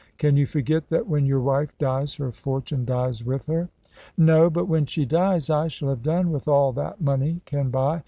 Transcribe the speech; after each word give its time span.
Can 0.17 0.35
you 0.35 0.47
forget 0.47 0.87
that 0.89 1.07
when 1.07 1.27
your 1.27 1.41
wife 1.41 1.77
dies 1.77 2.15
her 2.15 2.31
fortune 2.31 2.85
dies 2.85 3.23
with 3.23 3.45
her?" 3.45 3.69
"No. 4.17 4.49
But 4.49 4.67
when 4.67 4.87
she 4.87 5.05
dies, 5.05 5.51
I 5.51 5.67
shall 5.67 5.89
have 5.89 6.01
done 6.01 6.31
with 6.31 6.47
all 6.47 6.73
that 6.73 6.99
money 6.99 7.41
can 7.45 7.69
buy. 7.69 7.99